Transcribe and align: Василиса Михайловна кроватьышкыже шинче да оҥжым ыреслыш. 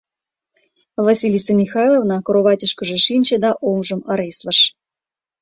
Василиса 1.05 1.53
Михайловна 1.61 2.15
кроватьышкыже 2.27 2.97
шинче 3.05 3.35
да 3.43 3.51
оҥжым 3.69 4.01
ыреслыш. 4.11 4.59